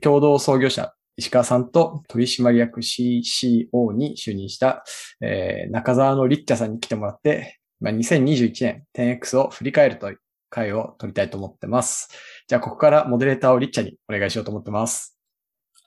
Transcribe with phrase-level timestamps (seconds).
[0.00, 4.84] 共同創業者、石川さんと取締役 CCO に就任した、
[5.20, 12.08] えー、中澤のリッチャさんに来てもらって、まあ、2021年 10X を振り返るという回を取りたいと思ってます。
[12.48, 15.18] じゃあ、ここからモデレーターをリッチャにお願いしようと思ってます。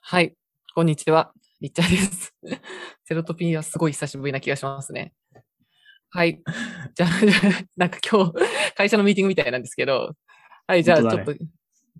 [0.00, 0.34] はい。
[0.74, 1.32] こんにちは。
[1.60, 2.34] リッチャです。
[3.04, 5.12] セロトピンはすごい久しぶりな気がしますね。
[6.10, 6.40] はい。
[6.94, 7.10] じゃあ、
[7.76, 8.32] なんか今日、
[8.76, 10.14] 会社のミーティングみたいなんですけど、
[10.66, 11.46] はい、じゃあちょっと、ね、い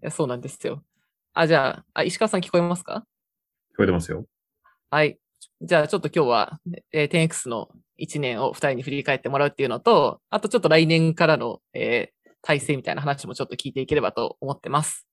[0.01, 0.83] やそうなんですよ。
[1.35, 3.05] あ、じゃあ、あ、石川さん聞こえますか？
[3.73, 4.25] 聞こえてますよ。
[4.90, 5.18] はい。
[5.61, 6.61] じゃあちょっと今日は、
[6.93, 7.68] えー、10X の
[8.00, 15.07] 1年を2人に振り返ってもらうっていうのと、あとちょっと来年からの、えー、体制みたいな話もちょっと聞いていければと思ってます。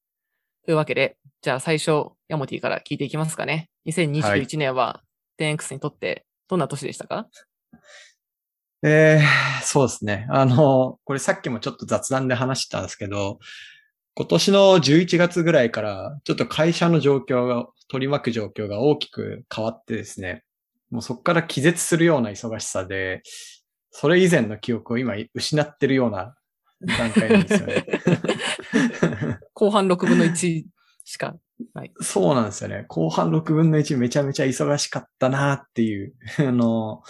[0.63, 3.69] というわけで、じゃあ最初、ヤモティから聞いていきますかね。
[3.87, 5.01] 2021年は
[5.39, 7.27] 10X にとってどんな年でしたか、
[8.83, 10.27] えー、そうですね。
[10.29, 13.39] あの、これさっきもちょっと雑談で話したんですけど、
[14.13, 20.43] 今年の11月ぐらいから、ちょっと会社の状況が、取り巻く状況が大きく変わってですね、
[20.91, 23.21] もうそこから気絶するような忙しさで、
[23.91, 26.35] それ以前の記憶を今失ってるような
[26.85, 27.85] 段階なんですよね。
[29.53, 30.63] 後半6分の1
[31.03, 31.35] しか
[31.73, 31.91] ない。
[32.01, 32.85] そうなんですよね。
[32.87, 37.03] 後半6分の1めちゃめちゃ忙しかったなっていう、あの、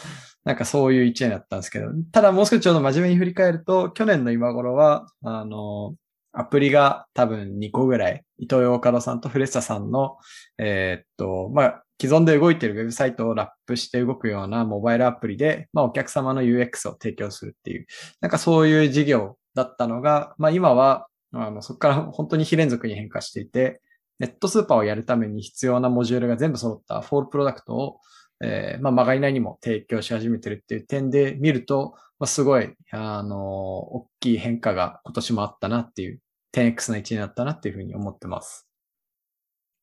[0.44, 5.96] なんかそういう一年だったんですけど、ただもう少しちょうど真面目に振り返ると、去年の今頃は、あの、
[6.34, 10.18] アプリが多分2個ぐらい、イトーヨーカドーさんとフレスタさんの、
[10.58, 17.86] えー、っと、まあ、既存で動いているウェブサイトをラップして動くようなモバイルアプリで、まあ、お客様の UX を提供するっていう、
[18.22, 23.82] なんかそういう事業だったのが、まあ、今は、あの、そこから本当に非連続に変化していて、
[24.20, 28.00] ネットスーパーをやるために必要なモジュールが全部揃った whole product を、
[28.44, 36.22] えー、まあ、まがいないにも提供し始めてるっていう点で見ると、まあ、すごい、あの、大きい変化が今年もあったなっていう
[36.54, 38.68] 10X の1年だったなっていうふうに思ってます。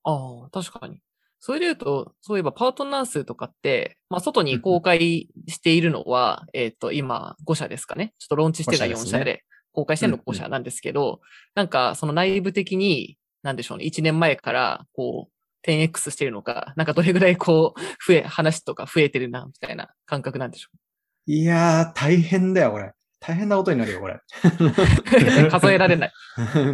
[0.04, 1.00] ああ、確かに。
[1.40, 8.14] それで言うと、そういえばパートナー数とかって、まあ、外に公開しているのは、えっ、と、今5社ですかね。
[8.18, 11.20] ちょっとローンチしてた4社で、公開してるの5社なんですけど、
[11.54, 15.32] なんか、その内部的に、なんでしょうね、1年前から、こう、
[15.68, 20.78] 10X してるのか、なんかどれぐらいこう、増え、話とか増えてるな、みたいな感覚なんでしょう。
[21.30, 22.92] いやー、大変だよ、これ。
[23.20, 24.20] 大変なことになるよ、これ。
[25.50, 26.12] 数えられない。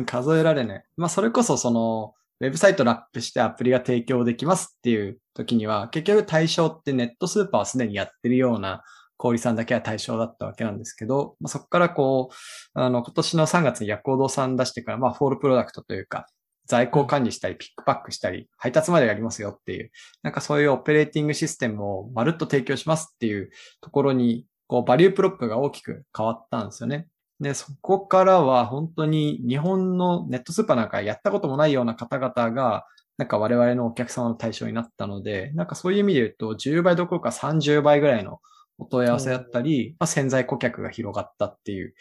[0.07, 0.85] 数えられない。
[0.97, 8.83] まあ、それこそ、その、ウェブサイトラップしてアプリが提供できますっていう時には、結局対象ってネットスーパーはすでにやってるような
[9.17, 12.35] 小売さんだけは対象だったわけなんですけど、まあ、そこからこう、
[12.75, 16.27] あの、今年の3月に薬王堂さん出してから、まあ、 whole product というか、
[16.67, 19.91] 在庫を管理したり、 pick pack したり、配達までやりますよっていう、
[20.23, 27.07] なんかそういうオペレーティングシステムをまるっと提供しますっていうところにこう、 value prop が大きく変わったんですよね。
[27.41, 32.87] で、そこからは本当に日本のネットスーパーなんかやったこともないような方々が、
[33.17, 38.41] なんか我々のお客様の対象になったので、なんかそういう意味で言うと、10倍どころか30倍ぐらいの
[38.79, 41.95] お問い合わせだったり、まあ、潜在顧客が広がったっていう。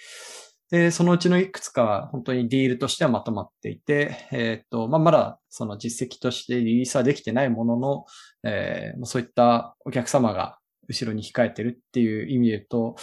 [0.71, 8.05] で、そのうちのいくつかは本当にディールとしてはまとまっていて、えっ、と、まあ、まだその実績としてリリースはできてないものの、
[8.43, 10.57] えー、そういったお客様が
[10.87, 12.95] 後ろに控えてるっていう意味で言うと、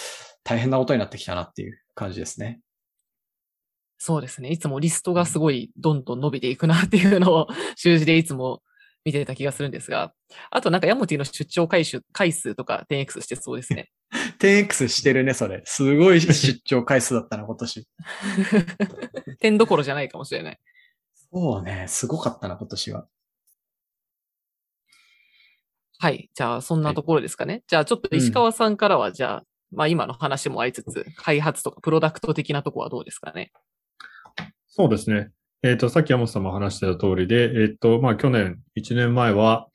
[0.43, 2.61] 大変なことになってきたなっていう感じですね。
[3.99, 4.49] そうですね。
[4.49, 8.63] いつもリストがすごいどんどん伸びていくなっていうのを習字でいつも
[9.05, 10.13] 見てた気がするんですが、
[10.51, 13.91] あとなんかヤモティの出張回数回数とか 10X してそうですね。
[14.39, 15.63] 10X してるね、それ。
[15.65, 17.89] すごい出張回数だったな、今年。
[19.41, 20.61] 点どころじゃないかもしれない。
[21.33, 23.07] そうね、すごかったな、今年は。
[25.99, 26.31] はい。
[26.35, 27.55] じゃあ、そんなところですかね。
[27.55, 33.53] はい、じゃあ、ちょっと石川さんからは、じゃあ、まあ今の話もありつつ、開発とかプロダクト的なとこはどうですかね。
[34.67, 35.31] そうですね。
[35.63, 39.69] えっ、ー、と、さっき山本さんも話してた通りで、えっ、ー、と、まあ去年、1年前は、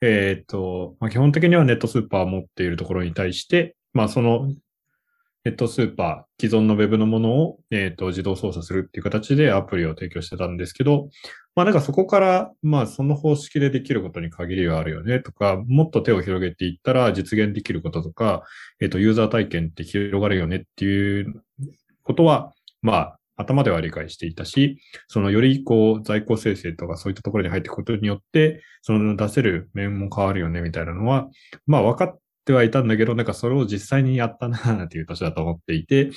[0.00, 4.48] えっ、ー、と、まあ基本的にはネットスーパーを持っているところに対して、まあその
[5.44, 11.08] ネットスーパー、既存の Web のものを、えっ、と、自動操作するっていう形でアプリを提供してたんですけど、
[11.54, 18.42] まあなんかそこから、まあその方式でできることに限りがあるよねとか、もっと手を広げていったら実現できることとか、
[18.80, 21.42] えっ、と、ユーザー体験って広がるよねっていう
[22.02, 22.52] ことは、
[22.82, 31.28] まあ頭では理解していたし、そのよりこう在庫生成とかそういったところに入っていくことによって、その出せる面も変わるよねみたいなのは、
[31.66, 36.10] まあ分かってはいたんだけど、なんかそれを実際にやったなっていう年だと思っていて、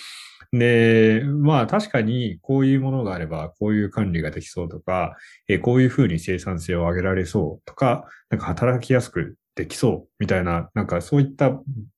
[0.52, 5.16] で、まあ確かにこういうものがあればこういう管理ができそうとか、
[5.48, 11.52] えこういうふうに生産性を上げられそうとか、なんか働きやすくできそうみたいな、なんかそういった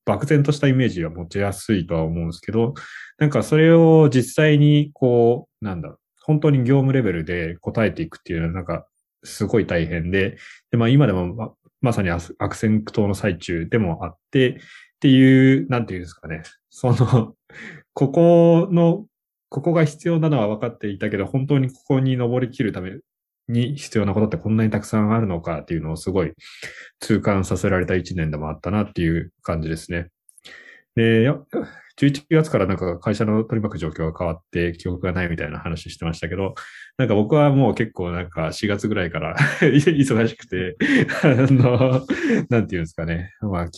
[0.06, 2.74] 漠然としたイメージは持ちやすいとは思うんですけど、
[3.20, 8.88] なんかそれを実際にこう、なんだろう、本当に業務レベルで答えていくっていうのは、なんか
[9.24, 10.38] すごい大変で、
[10.72, 14.56] で、まあ今でもままさに悪戦苦闘の最中でもあって、っ
[15.04, 16.44] ていう、なんていうんですかね。
[16.70, 17.36] その、
[17.94, 19.06] ここの、
[19.50, 22.92] ここが必要なのは分かっていたけど、本当にここに登りきるため
[23.48, 26.34] に必要なことってこんなにたくさんあるのかっていうのをすごい
[27.00, 30.10] 痛感させられた一年でもあったなっていう感じですね。
[30.96, 31.30] で、
[31.98, 36.56] 11月からなんか会社の取り巻く状況が変わって記憶がないみたいな話してましたけど、
[36.98, 40.78] なんか僕はもう結構なんか4月ぐらいから 忙しくて、
[41.24, 42.06] あの、
[42.50, 43.34] なんていうんですかね。
[43.42, 43.70] まあ、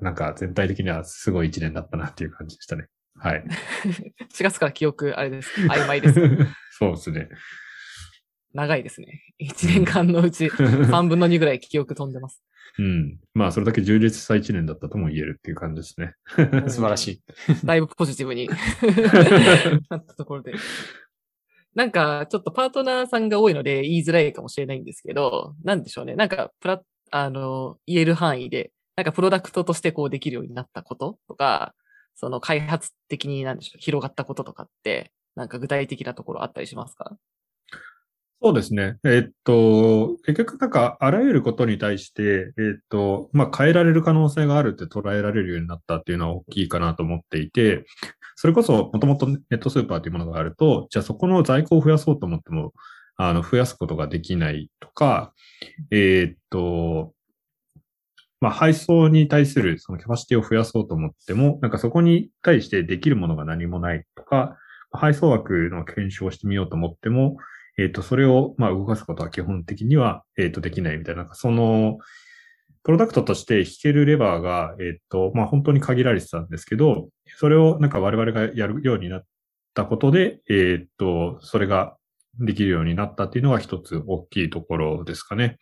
[0.00, 2.86] なんか全体的にはすごい一年だったなっていう感じでしたね。
[3.16, 3.44] はい。
[4.34, 5.60] 4月から記憶、あれです。
[5.60, 6.20] 曖昧です。
[6.78, 7.28] そうですね。
[8.52, 9.22] 長いですね。
[9.40, 12.42] 1年間のうち3分の2ぐらい記憶飛んでます。
[12.78, 13.18] うん。
[13.34, 16.14] まあ、それだけ充実した1年だったとも言えるっていう感じですね。
[16.68, 17.22] 素晴らしい。
[17.64, 18.48] だいぶポジティブに
[19.90, 20.54] なったところで。
[21.74, 26.14] なんか、ちょっとパートナーさんが多いので言いづらいかもしれないんですけど、なんでしょうね。
[26.16, 26.82] なんか、プラ
[27.12, 31.74] あの、言える範囲で、なんかプロダクトとしてこうできるようになったこととか、
[32.14, 37.16] その開発的になんでしょう、広がったこととかって、なんか具体的なところあったりしますか？
[38.42, 38.96] そうですね。
[39.04, 47.84] えっと、結局なんかあらゆることに対して、えっと、まあ、変えられる可能性があるって捉えられるようになったっていうのは大きいかなと思っていて、
[48.36, 52.72] それこそもともとネットスーパーというものがあると、じゃあそこの在庫を増やそうと思っても、
[53.16, 55.34] あの、増やすことができないとか、
[55.90, 57.12] えっと、
[58.40, 64.56] まあ、配送に対するそのキャパシティを増やそうと思っても、なんかそこに対してできるものが何もないとか、
[64.92, 67.36] 配送枠の検証をしてみようと思っても、
[67.78, 71.98] えっ、ー、と、それを、まあ、動かすことは基本的には、えっ、ー、と、できないみたいな、その、
[72.82, 79.24] プロダクトとして引けるレバーが、えっ、ー、と、まあ、本当に限られてたんですけど、それをなんか我々がやるようになっ
[79.74, 81.96] たことで、えっと、それが
[82.38, 85.58] できるようになったっていうのが一つ大きいところですかね。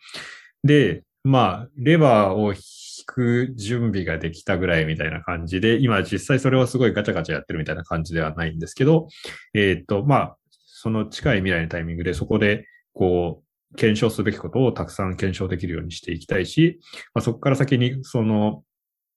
[0.63, 2.59] で、まあ、レバーを引
[3.05, 9.07] く準備ができたぐらいみたいな感じで、今実際それをすごいガチャガチャやってるみたいな感じではないんですけど、
[9.53, 10.37] えっと、まあ、
[10.81, 13.43] その近い未来のタイミングでそこで、こ
[13.73, 16.79] う、検証すべきことをたくさん検証できるようにしていきたいし、
[17.13, 18.63] まあ、そこから先に、その、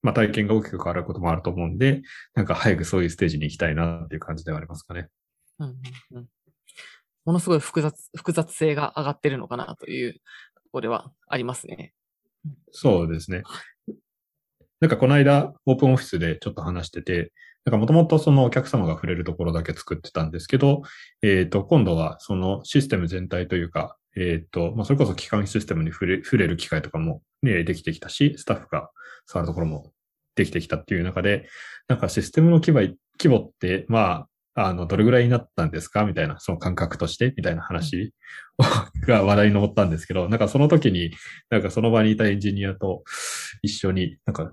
[0.03, 2.03] まあ、体験が大きく変わることもあると思うんで、
[2.35, 5.07] なんか早くそういうステージに行きたいなっていう感じではありますかね。
[5.61, 6.27] うんうんうん、
[7.27, 10.19] ものすごい複雑、複雑性が上がってるのかなというと
[10.73, 11.95] ころではありますね。
[12.73, 13.45] そうですね。
[14.81, 17.33] なんかこの間、オープンオフィスでちょっと話してて、
[17.65, 20.83] なんかもともとそのお客様が触れるところだけ作ってたんですけど、
[21.23, 28.91] えっ、ー、と、今度はそのシステム全体というか、えっ、ー、と、まあ、それこそ機関システムに触れ触れる機会とかもね、できてきたし、スタッフが
[29.27, 29.93] 触るところも
[30.35, 31.47] できてきたっていう中で、
[31.89, 32.81] なんかシステムの規模
[33.21, 36.05] 規模って、まあ、あの、どれぐらいになったんですか？
[36.05, 38.13] みたいな、その感覚としてみたいな話
[39.07, 41.11] が話題に上ったんですけど、なんかその時に、
[41.49, 43.03] なんかその場にいたエンジニアと
[43.63, 44.53] 一緒に、なんか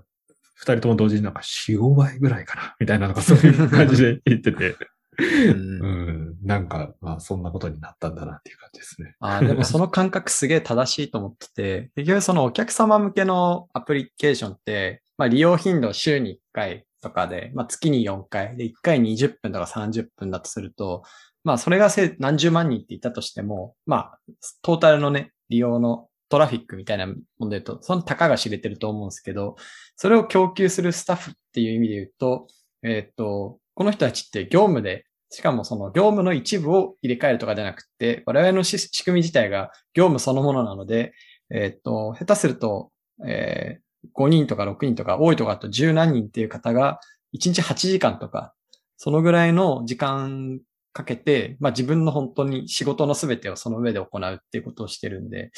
[0.60, 4.76] 二人とも同時になんか4、5倍ぐらいかな、 みたいなのがそういう感じで言ってて。
[5.18, 9.16] うん、なんか、まあ、そんなことになったんだなっていう感じですね。
[9.20, 21.02] ああ、でもその感覚すげえ正しいと思ってて、結局そのお客様向けのアプリケーションって、まあ、利用頻度週に1回とかで、まあ、月に4回で1回20分とか30分だとすると、
[21.44, 24.18] まあ、それが何十万人って言ったとしても、まあ、
[24.62, 29.56] トータルのね、利用のトラフィックみたいなもので言うと、その高が知れてると思うんですけど、
[29.96, 32.46] それを供給するスタッフっていう意味で言うと、
[32.82, 41.12] えっ、と、この人たちって業務で、しかもその業務の一部を入れ替えるとかじゃなくて、我々の仕組み自体が業務そのものなので、
[41.52, 42.92] えっ、と、下手すると、
[43.26, 47.00] えー、5人とか6人とか多いとかあと10何人っていう方が
[47.36, 48.54] 1日8時間とか、
[48.96, 50.60] そのぐらいの時間
[50.92, 55.50] かけて、まあ自分の本当に仕事の全てをその上で行うっていうことをしてるんで、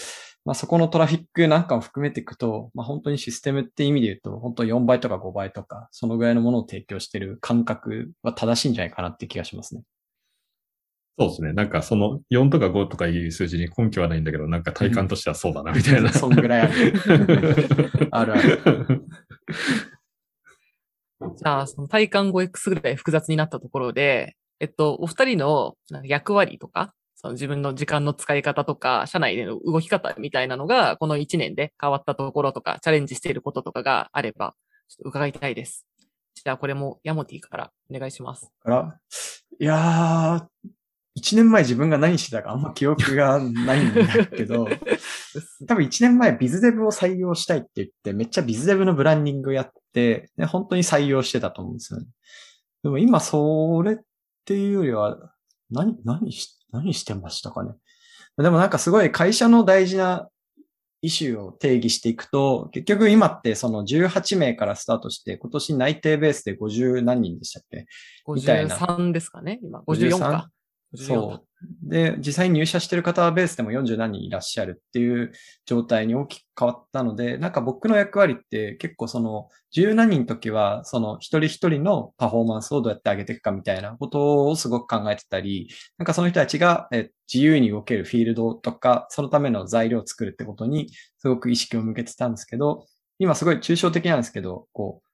[0.44, 9.82] まあそこのトラフィックなんかも含めていくと、まあ本当にシステムって意味で言うと、本当4倍とか5倍とか、そのぐらいのものを提供してる感覚は正しいんじゃないかなって気がしますね。
[11.18, 11.52] そうですね。
[11.52, 16.12] なんかその4とか5とかいう数字に根拠はないんだけど、なんか体感としてはそうだな、みたいな。
[16.12, 16.94] そんぐらいある。
[18.10, 19.04] あるある。
[21.36, 34.54] じゃあ、その体感 5X ぐらい複雑になったところで、えっと、お二人の役割とか、その自分の時間の使い方とか、社内での動き方みたいなのが、この1年で変わったところとか、チャレンジしていることとかがあれば、
[34.88, 35.84] ちょっと伺いたいです。
[36.36, 38.52] じゃあ、これもヤモティからお願いします。
[38.62, 39.00] から
[39.58, 44.68] いやー、1年前自分が何してたかあんま記憶がないんだけど、
[45.66, 52.06] 多分1年前ビズデブを採用したいって言って、めっちゃビズデブのブランディングやって、本当に採用してたと思うんですよね。
[52.84, 53.98] でも今それ
[54.42, 55.32] っていうよりは、
[55.70, 57.70] 何、何し、何してましたかね？
[58.36, 60.28] でもなんかすごい会社の大事な
[61.00, 67.86] イシューを定義していくと、結局今ってその18名からスタートして、今年内定ベースで50何人でしたっけ？
[68.28, 69.80] みたいな53ですかね今。
[69.80, 70.48] 54か。
[70.94, 71.46] そう。
[71.82, 75.32] で、実際に入社してる方はベースでも40何人いらっしゃるっていう
[75.64, 85.68] 状態に大きく変わったので、なんか僕の役割って結構その10何人の時はその一人一人のパフォーマンスをどうやって上げていくかみたいなことをすごく考えてたり、
[85.98, 86.88] なんかその人たちが
[87.32, 92.86] 自由に動けるフィールドとか、そのための材料を作るってことにすごく意識を向けてたんですけど、
[93.18, 95.12] 今すごい抽象的なんですけど、こう、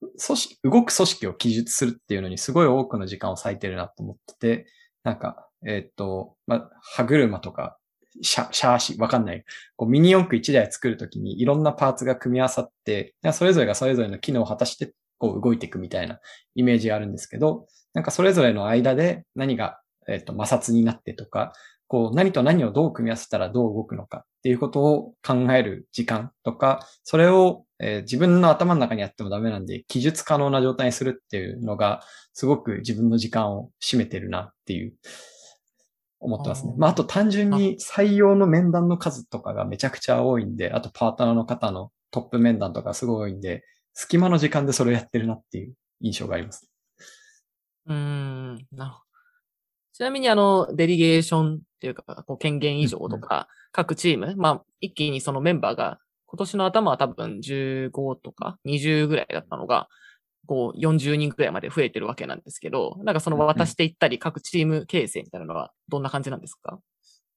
[0.00, 4.66] 組織、動く組織を記述するっていうのにすごい多くの時間を割いてるなと思ってて、
[5.04, 7.78] なんか、えっ、と、ま、歯車とか、
[8.22, 9.44] シャ、シャーシ、わかんない。
[9.76, 16.20] こうミニ四駆1台作るときにいろんなパーツが組み合わさって、それぞれがそれぞれの機能を果たして、こう動いていくみたいな
[16.54, 21.52] イメージがあるんですけど、なんかそれぞれの間で何が、えっ、と、摩擦になってとか、
[21.86, 34.94] こう何と何をどう組み合わせたらどう動くのかっていうことを考える時間とか、それを、えー自分の頭の中にあってもダメなんで、記述可能な状態にするっていうのが、すごく自分の時間を占めてるなっていう、
[36.20, 43.62] 思ってますねまあ、あと単純に採用の面談の数とかがめちゃくちゃ多いんで、あとパートナーの方のトップ面談とかすごい多いんで、
[43.92, 46.70] 隙間の時間でそれをやってるなっていう印象があります。
[47.86, 49.04] うーん、なるほど。
[49.92, 55.98] ちなみに、あの、デリゲーションっていうか、こう権限以上とか、各チーム、まあ、一気にそのメンバーが、
[56.34, 59.86] 今年の頭は多分15とか20ぐらいだったのが、
[60.48, 66.80] こう40人くらいまで増えてるわけなんですけど、なんかその渡していったり、各チーム形成みたいなのはどんな感じなんですか？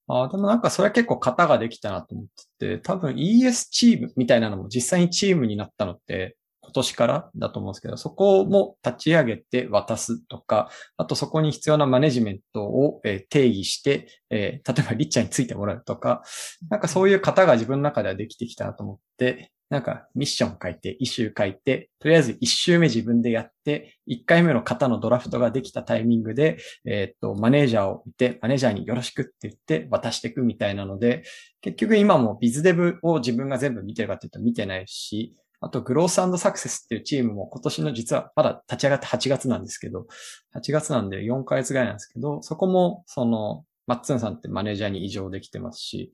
[0.07, 2.27] ああ、でもなんかそれは結構型ができたなと思っ
[2.59, 6.37] てて、多分 ES チームみたいなのも実際にチームになったのって
[6.67, 16.23] 今年からだと思うんですけど、そこも立ち上げて渡すとか、あとそこに必要なマネジメントを定義して、例えばリッチャーについてもらうとか、
[16.69, 31.23] なんかそういう型が自分の中ではできてきたなと思って、なんかミッション書いて、イシュー書いて、とりあえず一周目自分でやって、一回目の型のドラフトができたタイミングで、えーっと、マネージャーを見て、マネージャーによろしくって言って渡していくみたいなので、
[31.59, 40.07] 結局今も BizDev を自分が全部見てるかっていうと見てないし、あと growth success っていうチームも今年の実はまだ立ち上がって8月なんですけど、
[40.55, 46.11] 8月なんで4ヶ月ぐらいなんですけど、そこもその、マッツンさんってマネージャーに委譲できてますし、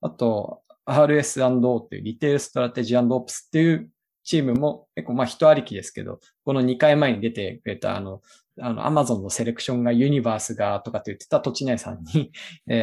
[0.00, 3.90] あと RS&O っていう retail strategy ops っていう
[4.24, 8.20] チームも結構まあ人ありきですけど、この2回前に出てくれたあの、
[8.60, 12.32] あの、アマゾンのセレクションがユニバースがとかって言ってた土地内さんに、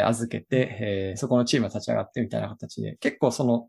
[0.04, 3.68] 預けて、えーそこのチームが立ち上がってみたいな形で、結構その、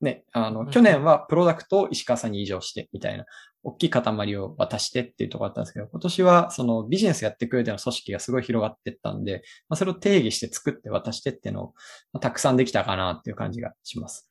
[0.00, 3.26] ね、あの、うん去年はプロダクトを石川さんに移譲してみたいな、
[3.62, 11.74] 大きい塊を渡してっていうところだったんですけど、今年はそのビジネスやっていく上での組織がすごい広がっていったんで、まあ、それを定義して作って渡してっていうのを、
[12.12, 14.30] まあたくさんできたかなっていう感じがします。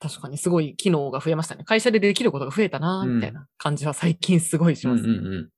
[0.00, 1.64] 確かにすごい機能が増えましたね。
[1.64, 5.02] 会社でできることが増えたな、うんみたいな感じは最近すごいします。
[5.02, 5.48] うんうんうん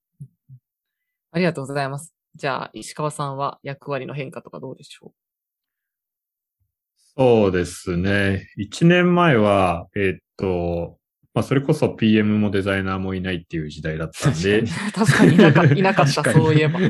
[1.33, 2.13] ありがとうございます。
[2.35, 5.13] じゃあ、石川さんは役割の変化とかどうでしょ
[7.17, 8.47] そうですね。
[8.59, 10.99] 1年前は、えっと、
[11.33, 16.81] まあ、それこそ PM もデザイナーもいないっていう時代だったんで、う確かに いなかいな かった、そういえば。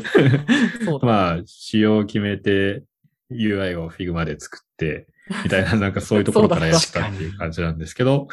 [1.03, 2.83] まあ、仕様を決めて、
[3.31, 5.07] UI を Figma で作って、
[5.45, 8.29] みたいな、なんかそういうところからやったっていう感じなんですけど、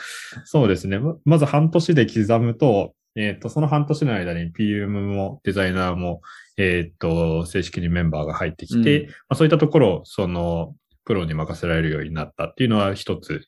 [0.45, 0.99] そうですね。
[0.99, 6.21] ままず半年で刻むと、えっ、と、その半年の間に PM もデザイナーも、
[6.57, 10.75] えっ、と、正式にメンバーが入ってきて、うんまあ、そういったところを、その、
[11.07, 13.47] プロに任せられるようになったっていうのは一つ、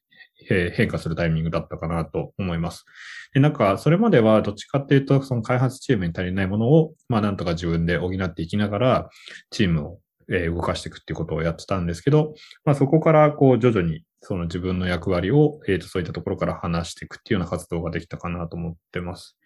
[0.49, 2.85] え変化するタイミングだったかなと思います。
[3.33, 9.09] で、なんか、それまではどっちかっていうと、その開発チームに足りないものを、まあ、なんとか自分で補っていきながら、
[9.51, 9.99] チームを、
[10.29, 19.37] 動かしていくっていうことをやってたんですけど、まあ、そこから、こう、徐々に、その自分の役割を、えっ、と、そういったところから話していくっていうような活動ができたかなと思ってます。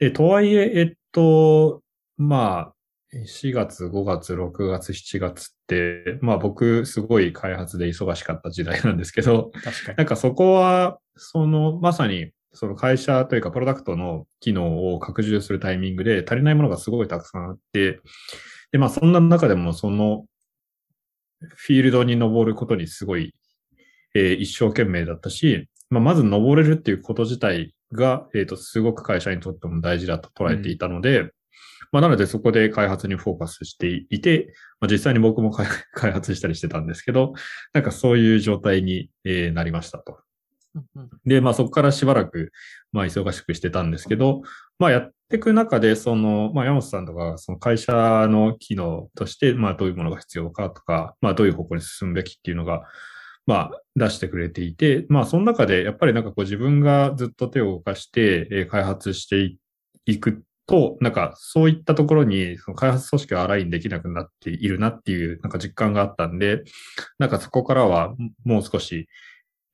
[0.00, 1.82] で、とはいえ、えっと、
[2.16, 2.73] まあ、
[3.22, 9.96] 4月、5月、6月、7月って、まあ僕、すごい開発で忙しかった時代なんですけど、確かに。
[9.98, 18.00] なんかそこは、その、まさに、その会社というか、プロダクトの機能を拡充するタイミングで足りないものがすごいたくさんあって、
[18.72, 20.26] で、まあそんな中でも、その、
[21.40, 23.34] フィールドに登ることにすごい、
[24.14, 31.30] えー一生懸命だったし、まあまず登れるっていうこと自体が、えっ、と、すごく会社にとっても大事だと捉えていたので、
[31.94, 37.34] まあなのでそこで開発にフォーカスしていて、まあ実際に僕も開 開発したりしてたんですけど、
[37.72, 40.18] なんかそういう状態に、えーなりましたと。
[41.24, 42.50] で、まあそこからしばらく、
[42.90, 44.42] まあ、忙しくしてたんですけど、
[44.80, 47.92] まあ、やっていく中で、その、まあ、山本さんとか、その会社
[48.28, 52.82] の機能として、まあ、どういうものが必要かとか、まあ、どういう方向に進むべきっていうのが、
[53.46, 59.56] まあ、出してくれていて、まあ、その中で、やっぱりなんかこう自分がずっと手を動かして、え開発して
[60.06, 66.62] いくと、なんかそういったところに、その開発組織がアラインできなくなっているなっていう、なんか実感があったんで、
[67.18, 69.08] なんかそこからはもう少し、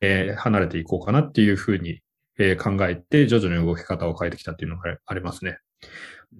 [0.01, 2.01] えー、離れていこうかなっていうふうに、
[2.39, 5.59] えー、考えて、徐々に動き方を変えてきたっていうのがありますね。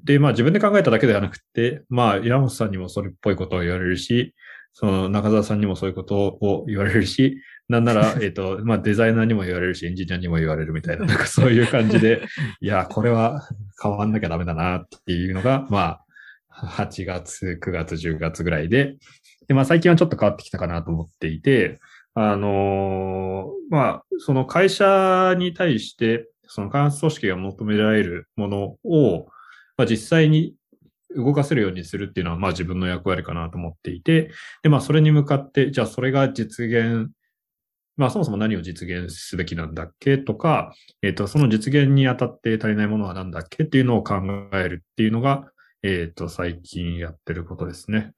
[0.05, 4.35] で、まあ自分で考えただけではなくて、まあ山本さんにもそれっぽいことを言われるし、
[4.73, 7.37] その中澤さんにもそういうことを言われるし、
[7.71, 12.23] なんなら、 えっ、と、まあデザイナーにも言われるし、エンジニアにも言われるみたいな、なんかそういう感じで、
[12.61, 13.49] いや、これは
[13.81, 16.01] 変わんなきゃダメだなっていうのが、ま
[16.49, 18.97] あ、8月、9月、10月ぐらいで、
[19.47, 21.79] で、まあ最近はちょっと変わってきたかなと思っていて、
[22.15, 29.29] あのー、まあ、その会社に対して、その開発組織が求められるものを、
[29.77, 30.57] まあ実際に
[31.15, 34.33] 動かせるようにするっていうのは、まあ自分の役割かなと思っていて、
[34.65, 37.11] で、まあそれに向かって、じゃあそれが実現、
[38.01, 44.15] まあそもそも何を実現すべきなんだっけとか、えっ、ー、と、その実現にあたって足りないものは何だっけっていうのを考
[44.55, 45.45] えるっていうのが、
[45.83, 48.13] えっ、ー、と、最近やってることですね。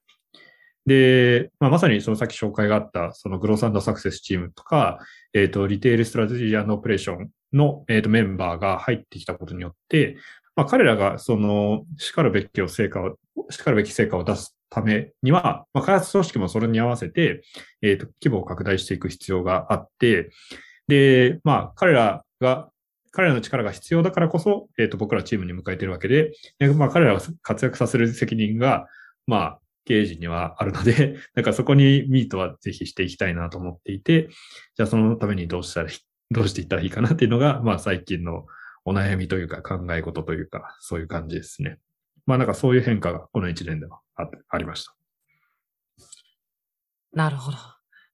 [0.87, 5.01] で、まあ、まさにそのさっき紹介があった、その growth success チームとか、
[5.35, 10.17] えっ、ー、と、 retail strategy operation の、えっ、と、メンバーが入ってきたことによって、
[10.55, 13.17] まあ、彼らがその、然るべきを成果を、
[13.51, 17.43] 然るべき成果を出すためには、まあ、開発組織もそれに合わせて、
[17.83, 20.31] えっ、ー、と、規模を拡大していく必要があって、
[20.89, 22.71] で、まあ、彼らが、
[23.11, 28.87] 彼らの力が必要だからこそ、えっ、ー、と、僕らチームに迎えてるわけで、でまあ、彼らを活躍させる責任が、
[29.27, 34.29] まあ、経営陣にはあるので、 なんかそこにミートはぜひしていきたいなと思っていて、
[34.77, 35.91] じゃあそのためにどうしたら、
[36.31, 38.47] どうしていったらいいかなっていうのが、まあ最近の
[38.85, 41.79] お悩みというか考え事というか、そういう感じですね。
[42.27, 44.95] まあなんかそういう変化がこの1年ではありました。
[47.13, 47.59] なるほど。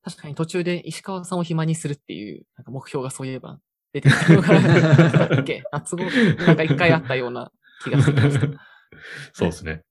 [0.03, 3.59] 確かに途中で石川さんを暇にするっていうなんか目標がそういえば
[3.93, 5.63] 出てきたのが、だっけ？
[5.73, 6.05] 夏後、
[6.47, 7.53] なんか一回あったような
[7.85, 8.59] 気がする
[9.33, 9.83] そうですね。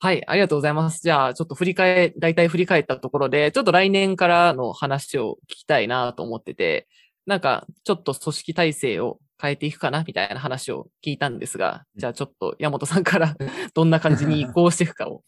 [0.00, 1.00] はい、ありがとうございます。
[1.02, 6.86] じゃあ、ちょっと振り返、大体振り返ったところで、ちょっと来年からの話を聞きたいなと思ってて、
[7.26, 13.36] なんか、ちょっと組織体制を変えていくかなみたいな話を聞いたんですが、じゃあちょっと山本さんから
[13.74, 15.22] どんな感じに移行していくかを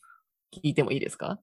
[0.53, 1.39] 聞いてもいいですか？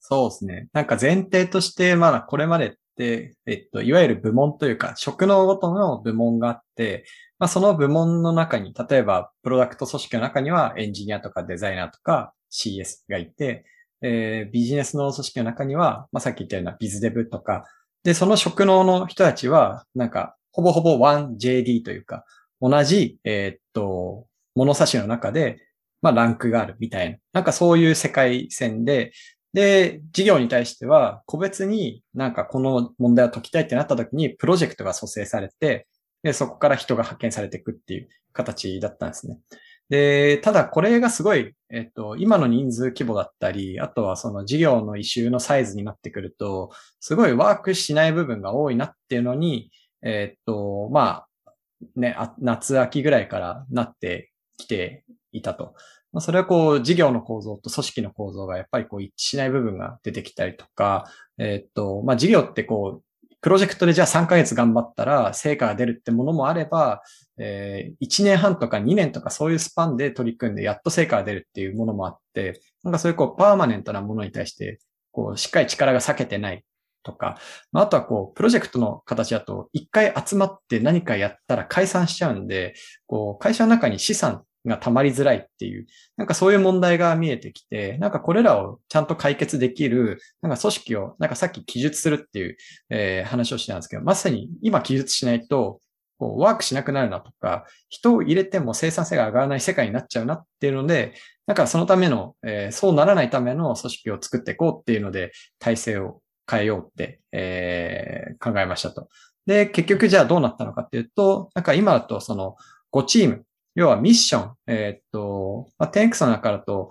[0.00, 0.68] そうですね。
[0.72, 7.04] なんか前提として、まだこれまでって、えっと、いわゆる部門というか、職能ごとの部門があって、
[7.38, 13.64] まあ、その部門の中に、例えば、プロダクト組織の中にはエンジニアとかデザイナーとか CS がいて、
[14.02, 17.64] えー、ビジネスの組織の中には、まあ、さっき言ったようなビズデブとか、
[18.04, 22.24] で、その職能の人たちは、なんか、ほぼほぼ 1JD というか、
[22.60, 25.60] 同じ、えー、っと、物差しの中で、
[26.00, 27.18] まあ、ランクがあるみたいな。
[27.32, 29.12] なんかそういう世界線で、
[29.52, 35.88] で、事業に対しては、個別になんかこの問題を解きたいってなった時に、プロジェクトが蘇生されて、
[36.22, 39.40] で、そこから人が派遣されていくっていう形だったんですね。
[39.88, 49.70] で、ただこれがすごい、えっと、今の人数規模だったり、あとはその事業の異臭のサイズになってくると、すごいワークしない部分が多いなっていうのに、
[50.04, 51.50] えっと、まあ、
[51.96, 55.74] ね、夏秋ぐらいからなってきていたと。
[56.12, 61.06] まあ、それはこう、事業の構造と組織の構造がやっぱりこう一致しない部分が出てきたりとか、
[61.38, 63.04] えっと、まあ、事業ってこう、
[63.40, 67.02] プロジェクトでじゃあ3ヶ月頑張ったら成果が出るってものもあれば、
[67.36, 74.78] えー、1年半とか2年とかそういうスパンで取り組んでやっと成果が出るっていうものもあって、なんかそういうこうパーマネントなものに対して、
[75.12, 76.64] こうしっかり力が避けてない
[77.04, 77.38] とか、
[77.72, 82.74] あ、とはこう、プロジェクトの形だと、一回集まって何かやったら解散しちゃうんで、
[83.06, 85.86] こう、会社の中に資産が溜まりづらいっていう、
[86.16, 92.56] なんかそういう問題が見えてきて、なんかこれらをちゃんと解決できる、なんか組織を、なんかさっき記述するっていう、
[92.90, 95.80] えー、話をしてたんですけど、まさに今記述しないと、
[96.16, 101.14] こうワークしなくなるなとか、人を入れても生産性が上がらない世界になっちゃうなっていうので、
[101.46, 109.08] なんかそのための、えー、そうならないための組織を作っていこうっていうので、体制を変えようって、えー、考えましたと。
[109.46, 112.56] で、結局じゃあどうなったのかっていうと、なんか今だとその
[112.92, 116.90] 5チーム、要はミッション、えー、っと、まあ、10X の中だと、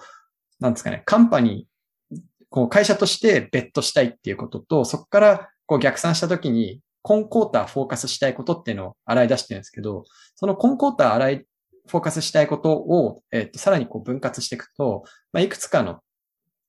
[0.59, 11.45] なんですかね、カンパニー、こう会社としてベットしたいっていうことと、そこからこう逆算したときに、コンコーターフォーカスしたいことっていうのを洗い出してるんですけど、そのコンコーター洗い、
[11.87, 15.99] フォーカスしたいことを、えっ、と、さらにこう分割していくと、まあ、いくつかの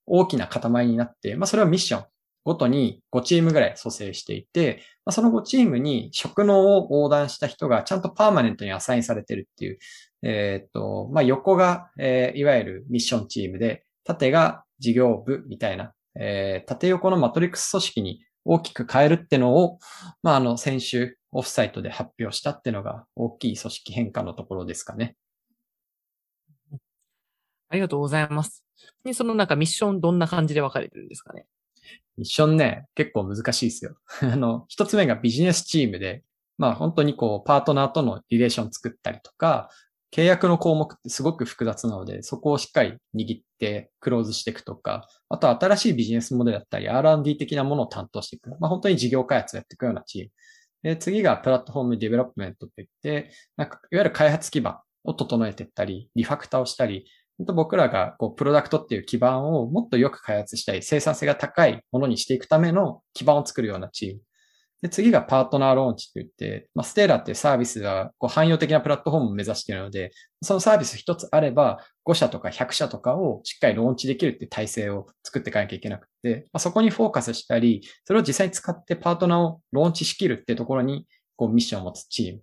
[0.06, 2.04] 大きな塊になって、まあ、それはミッション。
[2.44, 9.78] ごとに5チームぐらい蘇生していて、まあ、その5チームに職能を横断した人がちゃんとパーマネントにアサインされてるっていう、
[10.22, 19.78] えっ、と、まあ、横が、えー、いわゆるミッションチームで、縦が事業部みたいな、えー、縦横のマトリックス組織に大きく変えるってのを、
[20.22, 25.16] まあ、あの、先週オフサイトで発表したってのが大きい組織変化のところですかね。
[27.70, 28.64] ありがとうございます。
[29.14, 31.46] そのなんかミッションどんな感じで分かれてるんですかね？
[32.16, 33.96] ミッションね、結構難しいですよ。
[34.22, 36.22] あの、一つ目がビジネスチームで、
[36.58, 39.70] まあ本当にこう、パートナーとのリレーション作ったりとか、
[40.12, 48.50] 契約の項目ってすごく複雑なので、そこをしっかり握ってクローズしていくとか、あとは新しいビジネスモデルだったり R&D 的なものを担当していく。
[48.60, 50.30] まあ本当に事業開発をやっていくようなチーム。
[50.84, 52.88] で、次が platform development って言っ
[53.24, 57.06] て、なんか、いわゆる開発基盤を整えていったり、 refactor をしたり、
[57.38, 64.20] 僕らがこうプロダクトっていう基盤をもっとよく開発したい、生産性が高いものにしていくための基盤を作るようなチーム。
[64.84, 70.10] で、次が partner launch といって、まあ、 Stailer っていうサービスがこう汎用的なプラットフォームを目指しているので、
[70.42, 82.42] そのサービス一つあれば、5社とか100社とかをしっかりローンチできるっていう体制を作っていかなきゃいけなくて、まあ、そこにフォーカスしたり、それを実際に使ってパートナーをローンチしきるってところに、こうミッションを持つチーム。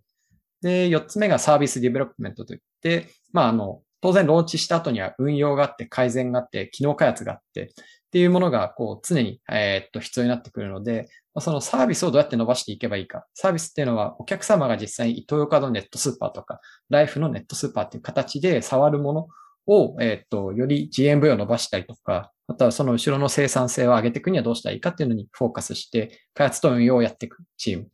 [0.64, 7.68] で、4つ目が service development といって、まあ、あの、当然ローンチした後には運用があって、改善があって、機能開発があって、っ
[8.12, 11.08] ていうものがこう常に、え、っと必要になってくるので、
[11.40, 13.26] そのサービスをどうやって伸ばしていけばいいか。
[13.34, 16.60] サービスっていうのはお客様が実際にイトーヨーカドーネットスーパーとか、
[16.90, 19.28] ライフのネットスーパーっていう形で触るもの
[19.68, 27.88] を、えっ、と、より GMV を伸ばしたりとか、あとはその後ろの生産性を上げていくにはどうしたらいいかっていうのにフォーカスして、開発と運用をやっていくチーム。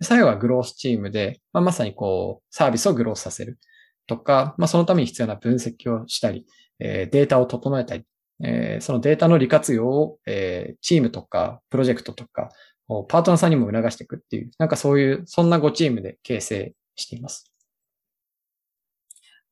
[0.00, 3.58] 最後はグロースチームで、まあ、まさにこう、サービスをグロースさせる
[4.06, 6.46] とか、まあ、そのために必要な分析をしたり、
[6.78, 8.04] えー、データを整えたり、
[8.42, 12.50] えー、そのデータの利活用を、えー、チームとか、プロジェクトとか、
[13.08, 17.50] パートナーさんにも促していくっていう、なんかそういう、そんな5チームで形成しています。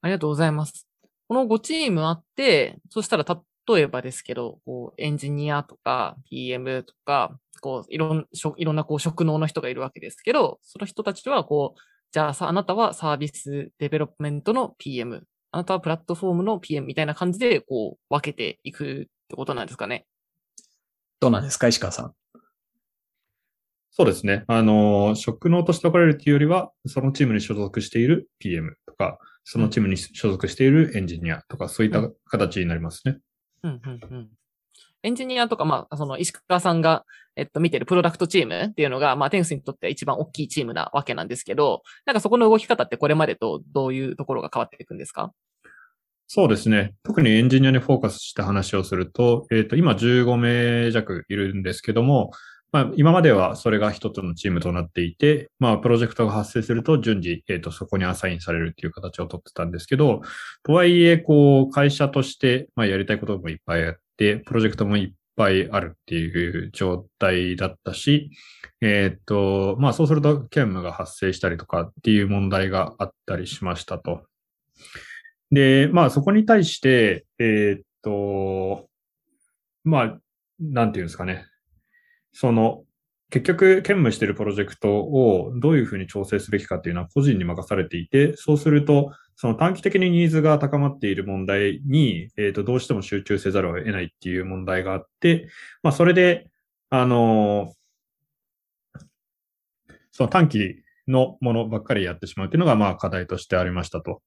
[0.02, 0.86] ありがとうございます。
[1.28, 11.80] この5チームあって、そしたら例えばですけど、こうエンジニアとか PM とか、こういろんいろんなこう職能の人がいるわけですけど、その人たちはこう、
[12.12, 20.04] じゃあさ、あなたは service development の PM、あなたはプラットフォームの PM みたいな感じで、こう分けていくってことなんですかね？
[21.20, 22.12] どうなんですか、石川さん？
[23.92, 24.44] そうですね。
[24.46, 33.18] あの、職能として分かれるというよりは、そのチームに所属している PM とか、そのチームに所属しているエンジニアとか、そういった形になりますね。
[33.62, 34.28] うん、うん、うん。
[35.04, 45.32] エンジニアとか、まあ、その石川さんが、えっと、見てるプロダクトチームっていうのが、まあ、テンスにとっては一番大きいチームなわけなんですけど、なんかそこの動き方ってこれまでとどういうところが変わっていくんですか？
[46.28, 46.94] そうですね。
[47.02, 52.30] 特にエンジニアにフォーカスした話をすると、えっ、と、今15名弱いるんですけども、
[52.70, 60.22] まあ、今まではそれが一つのチームとなっていて、まあ、プロジェクトが発生すると順次、えっ、ー、と、そこにアサインされるっていう形をとってたんですけど、
[60.62, 64.00] とはいえ、こう、会社として、まあ、やりたいこともいっぱいあって、
[64.44, 68.30] プロジェクトもいっぱいあるっていう状態だったし、
[68.80, 74.22] えっ、と、まあ、そうすると、兼務が発生したりとかっていう問題があったりしましたと。
[75.50, 78.88] で、まあ、そこに対して、えっ、と、
[79.84, 80.18] まあ、
[80.60, 81.46] なんていうんですかね。
[82.32, 82.84] その、
[83.32, 95.48] 結局、兼務しているプロジェクトをどういうふうに調整すべきかっていうのは個人に任されていて、そうすると、その短期的にニーズが高まっている問題に、えっ、ー、と、どうしても集中せざるを得ないっていう問題があって、
[95.82, 96.50] まあ、それで、
[96.90, 97.72] あの、
[100.10, 104.20] その短期のものばっかりやってしまうっていうのが、まあ、課題としてありましたと。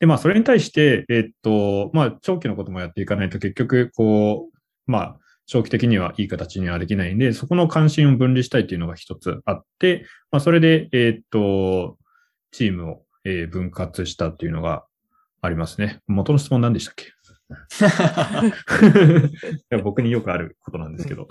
[0.00, 11.98] で、まあ、それに対して、えっ、と、まあ、長期のこともやっていかないと結局、こう、まあ、長期的にはいい形にはできないんで、そこの関心を分離したいっていうのが一つあって、まあ、それで、えー、っと、
[12.50, 14.84] チームを、えー、分割したっていうのが
[15.42, 16.00] ありますね。
[16.06, 17.06] 元の質問何でしたっけ？
[17.54, 17.54] い
[19.68, 21.28] や僕によくあることなんですけど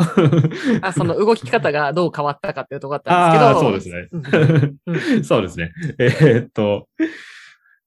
[0.82, 0.94] あ。
[0.94, 4.30] その動き方がどう変わったかっていうところだったんですけど。
[4.30, 5.24] あそうですね。
[5.24, 5.74] そうですね。
[5.98, 6.88] えー、っと、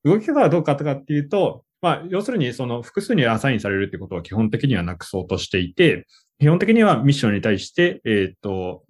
[0.04, 6.04] 動き方がどう変わったかっていうと、まあ、要するに、その複数にアサインされるってことは基本的にはなくそうとしていて、
[6.40, 8.82] 基本的にはミッションに対して、えっ、ー、と、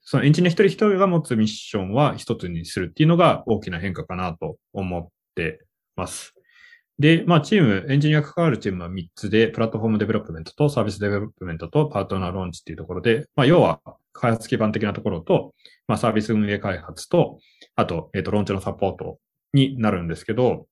[0.00, 5.60] そのエンジニア一人一人が持つミッションは一つにするっていうのが大きな変化かなと思って
[5.94, 6.32] ます。
[6.98, 13.82] で、まあ、チーム、エンジニア関わるチームは3つで、 platform development と service development と partner launch っていうところで、まあ、要は
[14.14, 15.52] 開発基盤的なところと、
[15.86, 17.40] まあ、サービス運営開発と、
[17.76, 19.18] あと、えっ、ー、と、ローンチのサポート
[19.52, 20.67] になるんですけど、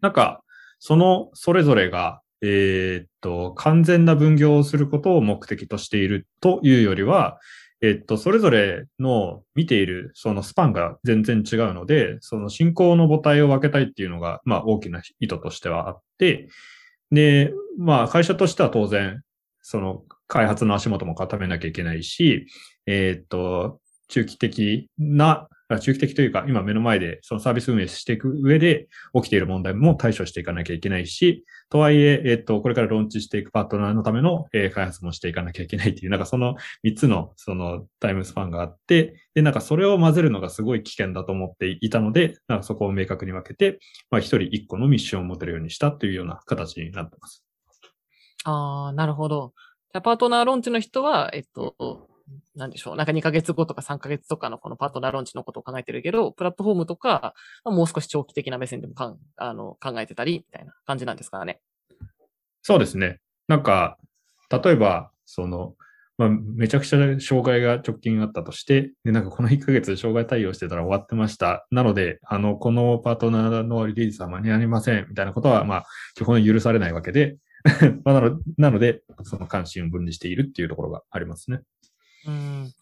[0.00, 0.42] なんか、
[0.78, 7.38] その、それぞれが、えーっと、完全な分業をすることを目的としているというよりは、
[7.80, 16.48] えっと、それぞれの見ているそのスパンが全然違うので、その進行の母体を分けたいっていうのが、まあ大きな意図としてはあって、
[17.12, 19.22] で、まあ会社としては当然、
[19.62, 22.46] その開発の足元も固めなきゃいけないし、
[22.86, 25.48] えっと、中期的な
[25.80, 43.78] 中期的というか、今目の前でそのサービス運営していく上で起きている問題も対処していかなきゃいけないし、とはいえ、えっと、これからローンチしていくパートナーのための、開発もしていかなきゃいけないっていう、なんかその3つのそのタイムスパンがあって、で、なんかそれを混ぜるのがすごい危険だと思っていたので、なんかそこを明確に分けて、
[44.10, 47.44] まあ一人一個のミッションを持てるようにしたというような形になってます。
[48.44, 49.52] ああ、なるほど。
[49.92, 52.07] パートナーローンチの人は、えっと、
[52.54, 61.60] なんでしょう、なんか2ヶ月後とか3ヶ月とかのこのパートナーロンチのことを考えてるけど、プラットフォームとか、もう少し長期的な目線でもかんあの考えてたり、みたいな感じなんですからね。
[62.62, 63.20] そうですね。
[63.46, 63.98] なんか、
[64.50, 65.74] 例えば、その、
[66.18, 71.66] まあ、めちゃくちゃ障害が直近あったとして、で、なんかこの1ヶ月障害対応してたら終わってました。
[71.70, 75.84] なので、あの、このパートナーのリリースは間に合いません、みたいなことは、まあ、
[76.16, 77.36] 基本許されないわけで、
[78.04, 81.60] まあ、なので、その関心を分離しているっていうところがありますね。
[82.28, 82.72] うん。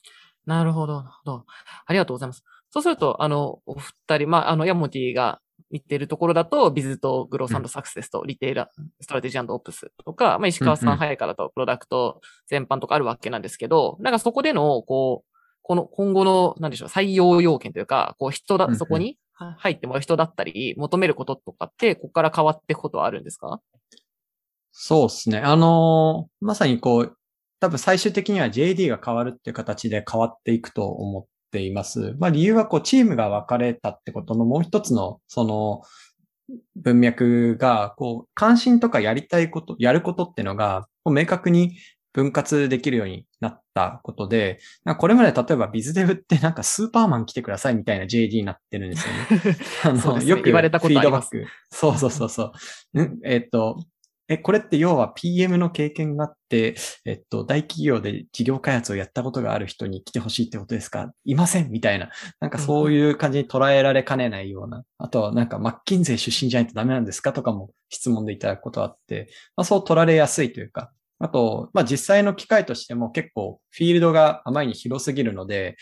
[0.45, 1.45] なるほど、なるほど。
[1.87, 2.45] ありがとうございます。
[2.71, 15.33] そうすると、あの、お二人、まあ、あの、ヤモティが言ってるところだと、 Biz と growth and success と retailer, strategy ops とか、まあ、石川さん早いからとプロダクト全般とかあるわけなんですけど、なんかそこでの、こう、
[15.63, 19.19] この今後の、なんでしょう、採用要件というか、こう人だ、そこに
[19.59, 23.61] 入ってもらう人だったり、求めることとかって、ここから変わっていくことはあるんですか？
[24.71, 25.39] そうですね。
[25.39, 27.17] あのー、まさにこう、
[27.61, 32.15] 多分最終的には JD が変わるっていう形で変わっていくと思っています。
[32.19, 35.83] まあ理由はこうチームが分かれたってことのもう一つのその
[36.77, 41.77] 文脈がこう関心とかやりたいこと、やることっていうのが明確に
[42.13, 44.59] 分割できるようになったことで、
[44.99, 49.57] これまで例えばビズデブってなんかスーパーマン来てくださいみたいな JD になってるんですよね。
[49.85, 51.31] あの、ね、よく言われたことあります。
[51.71, 52.53] そうそうそうそう。
[53.25, 53.85] えっと、
[54.29, 61.13] え、これって要は PM の経験があって、えっと、大企業で事業開発をやったことがある人に来てほしいってことですか？
[61.25, 61.71] いません？
[61.71, 62.11] みたいな。
[62.41, 64.83] なんかそういう感じに捉えられかねないような。
[64.99, 67.33] あとはなんかマッキンゼー出身じゃないとダメなんですか？
[67.33, 75.77] とかも質問でいただくことあって、まあそう取られやすいというか、あと、まあ実際の機会としても結構フィールドがあまりに広すぎるので、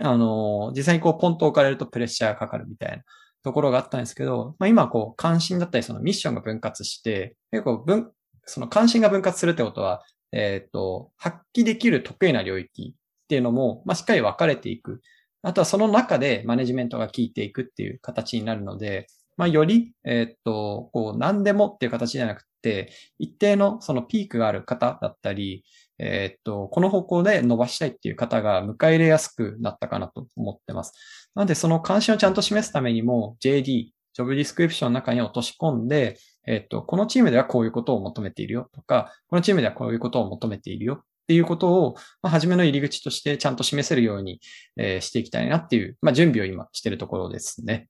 [0.00, 3.04] あの、実際にこうポンと置かれるとプレッシャーがかかるみたいな。
[3.44, 8.10] ところがあったんですけど、まあ、今こう関心だったりそのミッションが分割して、結構分、
[8.46, 10.02] その関心が分割するってことは、
[10.32, 15.02] えっ、ー、と、発揮できる得意な領域っていうのも、まあ、しっかり分かれていく。
[15.42, 25.64] あとはその中でマネジメントが効いていくっていう形になるので、まあ、より、えっ、ー、と、こう、何でもっていう形じゃなくて、一定のそのピークがある方だったり、
[25.98, 30.92] えっ、と、この方向で伸ばしたいっていう方が迎え入れやすくなったかなと思ってます。
[31.34, 44.40] なので、その関心をちゃんと示すためにも、JD、ジョブディスクリプションの中に落とし込んで、えっと、このチームではこういうことを求めているよとか、このチームではこういうことを求めているよっていうことを、まあ、初めの入り口としてちゃんと示せるように、
[44.76, 47.88] えー、していきたいなっていう、まあ、準備を今しているところですね。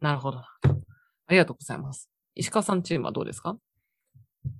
[0.00, 0.38] なるほど。
[0.38, 0.46] あ
[1.30, 2.08] りがとうございます。
[2.34, 3.58] 石川さんチームはどうですか？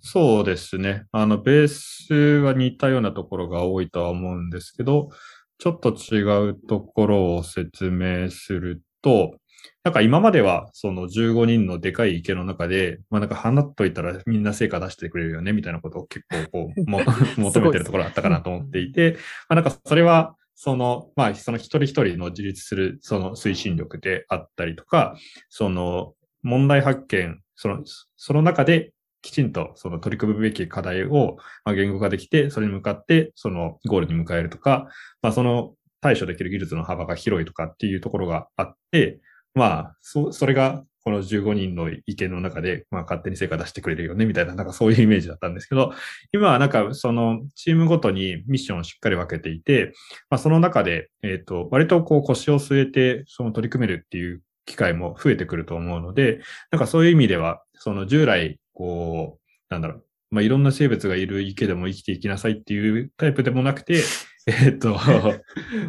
[0.00, 1.04] そうですね。
[1.12, 5.10] あの、ベースは似たようなところが多いとは思うんですけど、
[5.58, 9.34] ちょっと違うところを説明すると、
[9.82, 17.00] なんか今まではその15人のでかい池の中で、まあなんか放っといたらみんな成果出してくれるよねみたいなことを結構こうも
[17.36, 19.16] 求めてるところあったかなと思っていて、
[19.48, 25.16] まあなんかそれはその、まあその一人一人の自立するその推進力であったりとか、
[25.48, 27.82] その問題発見、その、
[28.16, 28.92] その中で
[29.28, 31.36] きちんとその取り組むべき課題を
[31.66, 34.88] ま言語化できて、それに向かってそのゴールに迎えるとか、
[35.20, 39.20] まあその対処できる技術の幅が広いとかっていうところがあって、
[39.54, 45.92] まあ、そ、それがこの15人の意見の中で、まあ勝手に成果出してくれるよね、みたいな、なんかそういうイメージだったんですけど、
[46.32, 49.92] 今はなんかそのチームごとにミッションをしっかり分けていて、
[50.30, 64.02] まあその中で、えっ、ー、と、割とこう腰を据えて、その取り組めるっていう機会も増えてくると思うので、なんかそういう意味では、その従来、こう、なんだろう、まあ、いろんな生物がいる池でも生きていきなさいっていうタイプでもなくて、
[64.46, 64.96] えっと、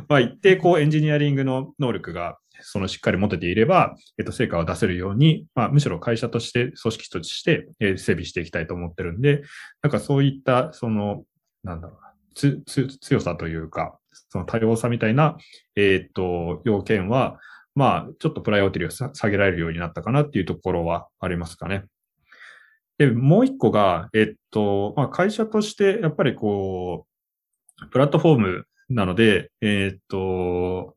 [0.10, 9.43] まあ、一定こうエンジニアリングの能力がそのしっかり持てていれば、えっと、成果を出せるように、まあ、むしろ会社として、組織として、えー、整備していきたいと思ってるんで、
[9.84, 11.23] なんかそういった、その、
[11.63, 15.38] なんだろうな、つ、つ、強さというか、その多様さみたいな、
[15.75, 17.39] えっと、要件は、
[17.75, 21.86] まあ、ちょっとプライオリティを下げられるようになったかなっていうところはありますかね。
[22.99, 27.07] で、もう一個が、えっと、まあ、会社として、やっぱりこ
[27.81, 30.95] う、プラットフォームなので、えっと、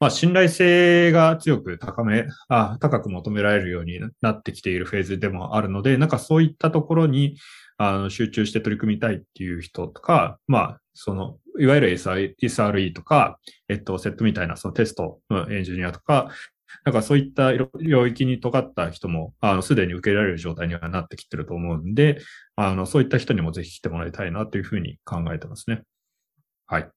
[0.00, 7.36] まあ、信頼性が強く高め、あ、高く求められるようになってきているフェーズでもあるので、なんかそういったところに、
[7.78, 16.30] あの、集中して取り組みたいっていう人とか、まあ、その、いわゆる SR SRE とか、えっと、セットみたいなそのテストのエンジニアとか、
[16.84, 22.20] なんかそういった領域に尖った人も、あの、すでに受けられる状態にはなってきてると思うんで、
[22.56, 25.82] あの、そういった人にもぜひ来てもらいたいなというふうに考えてますね。
[26.66, 26.90] はい。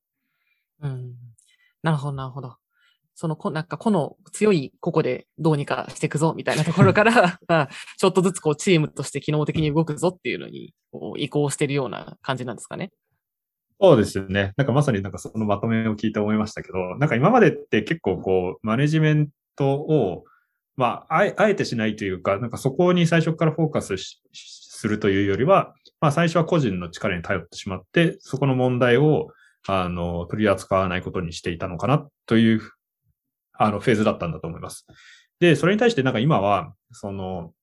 [0.82, 1.14] うん。
[1.84, 2.56] なるほど、なるほど。
[3.16, 12.92] その、こ、なんか、この強いここでどうにかしていくぞ、みたいなところから、まあ、ちょっとずつこう、チームとして機能的に動くぞっていうのに、こう、移行してるような感じなんですかね。
[13.80, 14.54] そうですね。
[14.58, 20.24] なんかまさになんかそのまとめを聞いて思いましたけど、なんか今までって結構こう、マネジメントを、
[20.76, 29.30] まあ、あえてしないというか、なんかそこに最初からフォーカスするというよりは、まあ最初は個人の力に頼ってしまって、そこの問題を、
[29.68, 32.62] あの、取り扱わないことにしていたのかなという、
[33.54, 34.86] あの、フェーズだったんだと思います。
[35.40, 37.54] で、それに対してなんか今は、その、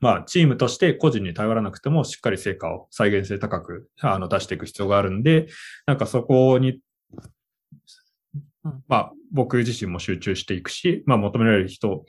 [0.00, 5.48] まあ、チームとして個人に頼らなくても、しっかり成果を再現性高くあの出していく必要があるんで、
[5.86, 6.80] なんかそこに、
[8.88, 12.04] まあ、僕自身も集中していくし、まあ、求められる人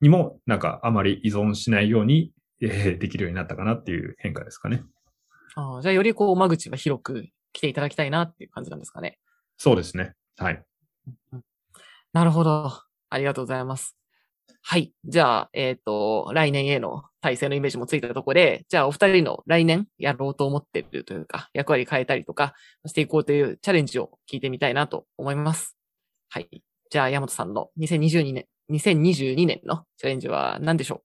[0.00, 4.82] にも、なんかあまり依存しないように、えーできるようになったかなっていう変化ですかね。
[5.54, 9.18] ああじゃあ、よりこう、間口は広く来ていただきたいなっていう感じなんですかね。
[9.56, 10.14] そうですね。
[10.36, 10.62] はい。
[12.12, 12.72] なるほど。
[13.10, 13.96] ありがとうございます。
[14.62, 14.92] はい。
[15.04, 22.54] じゃあ、えっ、と、来年への体制のイメージもついたところで、じゃあ、お二人の来年やろうと思ってるというか、役割変えたりとか
[22.86, 25.77] していこうというチャレンジを聞いてみたいなと思います。
[26.30, 26.48] はい。
[26.90, 31.02] じゃあ、山本さんの2022年、2022年のチャレンジは何でしょ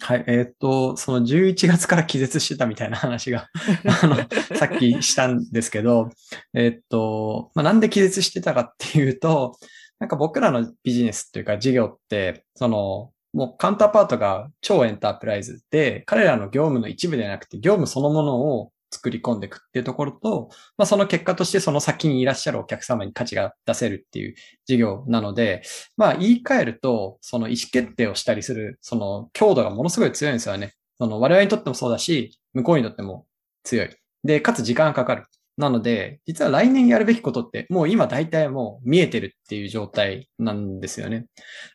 [0.00, 3.48] はい、えーっと、その11月から気絶してたみたいな話が、
[4.02, 4.16] あの、
[4.56, 6.10] さっきしたんですけど、
[6.52, 9.56] えーっと、まあ、なんで気絶してたかっていうと、
[9.98, 24.34] なんか僕らのビジネスっていうか事業って、その、もうカウンターパートが超エンタープライズで、彼らの業務の一部ではなくて、業務そのものを作り込んでいくっていうところと、まあ、その結果としてその先にいらっしゃるお客様に価値が出せるっていう
[24.66, 25.62] 事業なので、
[25.96, 30.74] まあ言い換えると、その意思決定をしたりする、その強度がものすごい強いんですよね。
[30.98, 33.26] その我々にとってもそうだし、向こうにとっても
[33.64, 33.90] 強い。
[34.24, 35.24] で、かつ時間がかかる。
[35.56, 41.26] なので、実は来年やるべきことって、もう今大体もう見えてるっていう状態なんですよね。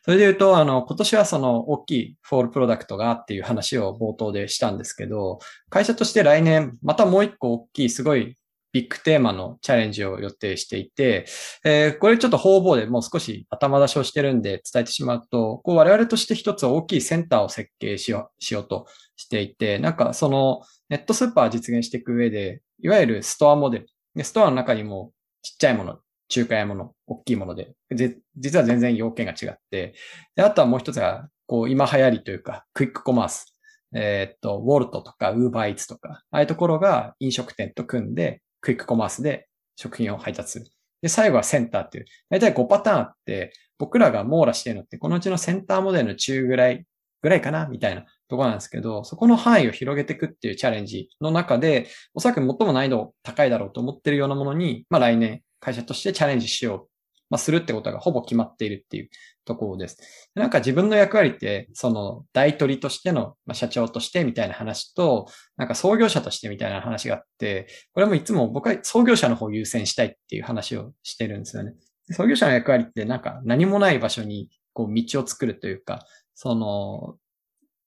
[0.04, 8.36] それで言うと、あの、今年はその大きい whole product がっていう話を冒頭でしたんですけど、会社として来年、またもう一個大きい、すごい
[8.72, 11.26] big theme のチャレンジを予定していて、
[11.64, 23.86] えーこれちょっと方々でもう少し頭出しをしてるんで伝えてしまうと、こう我々として一つ大きいセンターを設計しようしようとしていて、なんかそのネットスーパーを実現していく上で、いわゆるストアモデル。
[24.14, 29.94] でストアの中にもちっちゃいもの、中華やもの、大きいもので、ぜ実は全然要件が違って、
[30.36, 33.52] であとはもう一つが、こう今流行りというか、クイックコマース。
[33.94, 40.66] えーっと、ウォルトとか、ウーバーイーツとか、ああいうところが飲食店と組んで、クイックコマースで食品を配達する。
[41.02, 46.86] で、最後はセンターっていう、だいたい5パターンあって、僕らが網羅してるのって、このうちのセンターモデルの中ぐらい、
[47.20, 56.88] ぐらいかなみたいなところなんですけど、そこの範囲を広げていくっていうチャレンジの中で、おそらく最も難易度高いだろうと思ってるようなものに、まあ来年会社としてチャレンジしよう。
[57.28, 59.10] まあするってことがほぼ決まっているっていう
[59.44, 60.30] ところです。
[60.34, 65.26] なんか自分の役割って、その大取りとしての、まあ、社長としてみたいな話と、
[65.58, 71.74] なんか創業者としてみたいな話があって、これもいつも僕は創業者の方を優先したいっていう話をしてるんですよね。
[72.12, 77.16] 創業者の役割ってなんか何もない場所にこう道を作るというか、その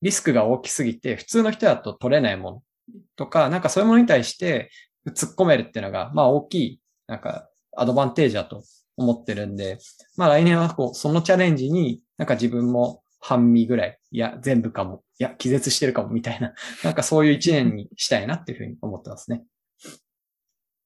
[0.01, 4.69] リスクが大きすぎて普通の人だと取れないものとか、なんかそういうものに対して
[5.09, 8.63] 突っ込めるっていうのが、まあ大きい、なんかアドバンテージだと
[8.97, 9.79] 思ってるんで、
[10.17, 16.53] まあ来年はこう、そのチャレンジになんか自分も半身ぐらい、いや、全部かも、いや、気絶してるかもみたいな、
[16.83, 19.43] なんかそういう一年にしたいなっていうふうに思ってますね。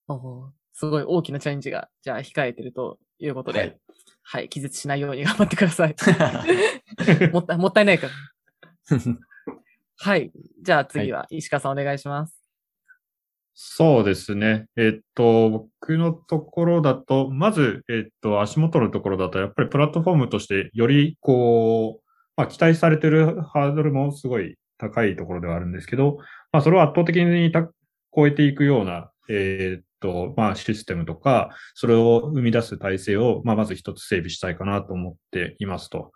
[0.07, 3.65] おーすごい大きなチャレンジが、じゃあ控えてるということで、は
[4.21, 5.95] はいい、気絶しないように頑張ってください。
[7.33, 8.13] もったい、もったいないから。
[9.97, 10.31] はい。
[10.61, 12.39] じゃあ次は石川さんお願いします。
[13.61, 14.67] そうですね。
[14.77, 26.19] えっと、僕のところだと、まず、えっと、足元のところだと、やっぱりプラットフォームとして、より、こう、まあ、期待されてるハードルもすごい高いところではあるんですけど、
[26.53, 27.69] まあ、それを圧倒的にた
[28.15, 36.13] 超えていくような、えっと、まあ、システムとか、それを生み出す体制を、まあ、まず一つ整備したいかなと思っていますと。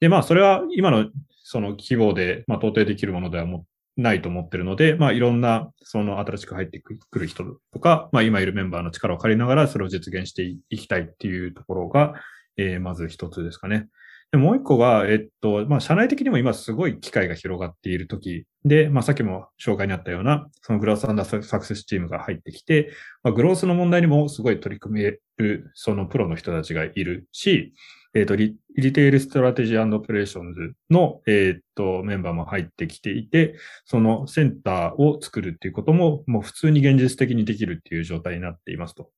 [0.00, 1.10] で、まあ、それは今の
[1.48, 3.66] その規模で、まあ、到底できるものではも
[3.96, 12.14] ないと思ってるので、まあいろんな、その新しく入ってくる人とか、まあ今いるメンバーの力を借りながらそれを実現していきたいっていうところが、
[12.56, 13.86] えー、まず一つですかね。
[14.32, 22.90] でもう一個が、えっと、まあ、社内的にも今すごい機会が広がっている時で、まあ、さっきも紹介にあったような、そのグロースアンダーサクセスチームが入ってきて、
[23.22, 27.72] まあ、グロースの問題にもすごい取り組める、そのプロの人たちがいるし、
[28.16, 39.10] えっ、とリ、 retail strategy operations の、えっ、と、メンバーも入ってきていて、そのセンターを作るっていうことも、もう普通に現実的にできるっていう状態になっていますと。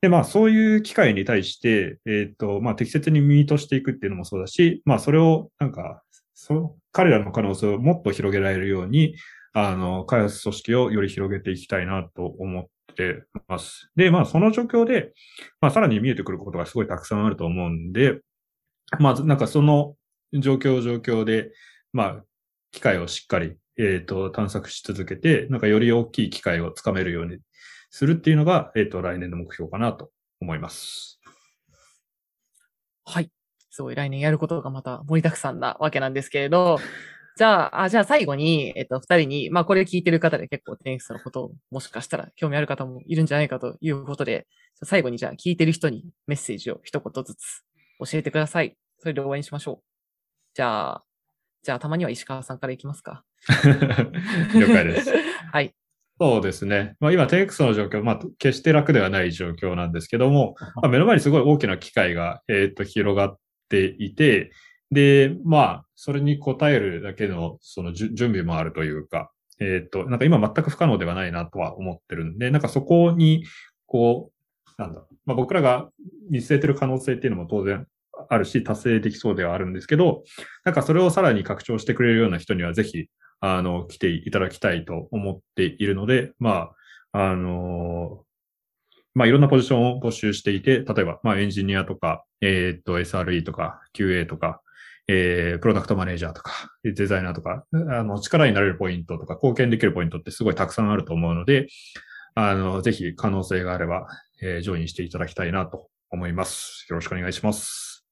[0.00, 6.02] で、まあ、そういう機会に対して、えっ、ー、と、まあ、適切にミートしていくっていうのもそうだし、まあ、それを、なんか、
[6.34, 9.14] その、彼らの可能性をもっと広げられるように、
[9.52, 13.90] あの、開発組織をより広げていきたいなと思ってます。
[13.96, 15.12] で、まあ、その状況で、
[15.60, 18.20] まあ、さらに見えてくることがすごいたくさんあると思うんで、
[18.98, 19.96] まず、なんかその
[20.32, 21.52] 状況状況で、
[21.92, 22.24] まあ、
[22.72, 27.38] 機会をしっかり、えっ、ー、と、探索し続けて、なんかより大きい機会をつかめるように
[27.90, 31.20] するっていうのが、えっ、ー、と、来年の目標かなと思います。
[33.04, 33.30] はい。
[33.70, 36.78] すごい来年やることがまた盛りだくさんなわけなんですけれど、
[37.36, 44.46] じゃあ、あじゃあ最後に、えっと、二人に、まあこれ聞いてる方で結構テニスのことをもしかしたら興味ある方もいるんじゃないかということで、
[44.84, 47.64] 最後にじゃあ聞いてる人にメッセージを一言ずつ
[47.98, 48.76] 教えてください。
[48.98, 49.84] それで終わりにしましょう。
[50.54, 51.04] じゃあ、
[51.64, 53.24] じゃあたまには石川さんからいきますか。
[54.54, 55.10] 了解です。
[55.52, 55.74] はい。
[56.20, 56.94] そうですね。
[57.00, 64.52] まあ、今、テクスの状況、まあ、決して楽ではない状況なんですけども、まあ、目の前にすごい大きな機会が、えっ、と、広がっていて、
[64.90, 69.30] で、まあ、それに応えるだけの、その準備もあるというか、
[69.60, 73.44] えっ、と、なんか今全く不可能ではないなとは思ってるんで、なんかそこに、
[73.86, 74.30] こ
[74.78, 75.88] う、なんだ、まあ、僕らが
[76.30, 77.86] 見据えてる可能性っていうのも当然
[78.28, 80.24] あるし、達成できそうではあるんですけど、
[80.64, 83.06] なんかそれをさらに拡張してくれるような人にはぜひ、
[83.40, 86.70] あの、来ていただきたいと思っているので、ま
[87.12, 88.24] あ、あの
[89.14, 94.60] まあ、いろんなポジションを募集していて、例えば、まあ、エンジニアとか、えー、っと、SRE とか、QA とか、
[95.06, 101.68] えー、プロダクトマネージャーとか、デザイナーとか、あの、力になれるポイントとか、貢献できるポイントってすごいたくさんあると思うので、
[102.34, 104.06] あの、ぜひ可能性があれば、
[104.42, 106.86] えー、ジョインしていただきたいなと思います。
[106.88, 108.06] よろしくお願いします。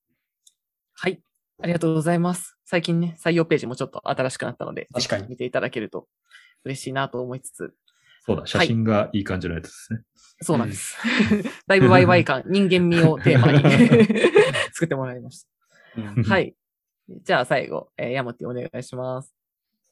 [0.95, 1.21] はい。
[1.63, 2.59] ありがとうございます。
[2.65, 6.07] 最近ね、採用ページもちょっと新しくなったので、確かに見ていただけると
[6.65, 7.75] 嬉しいなと思いつつ。
[8.25, 9.97] そうだ、写真がいい感じのやつですね。
[9.97, 10.05] はい、
[10.43, 10.97] そうなんです。
[11.67, 13.63] だいぶワイワイ感、人間味をテーマに
[14.73, 15.45] 作ってもらいまし
[15.97, 16.29] た。
[16.29, 16.55] はい。
[17.09, 19.35] じゃあ最後、えー、ヤモティお願いします。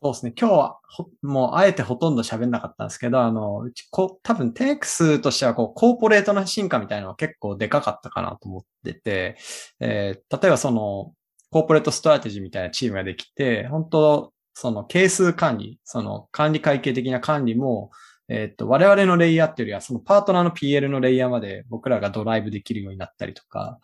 [0.03, 0.33] そうですね。
[0.39, 0.79] 今日は
[1.21, 9.37] もうあえてほとんど喋んなかったんですけど、あの、うちこ多分10X としてはこうコーポレートの進化みたいなのは結構でかかったかなと思ってて、
[9.79, 11.13] えー、例えばその
[11.51, 17.91] corporate strategy みたいなチームができて、本当その計数管理、その管理会計的な管理も、
[18.31, 23.81] えっ、と、我々のレイヤーっていうよりは、そのパートナーの PL のレイヤーまで僕らがドライブできるようになったりとか、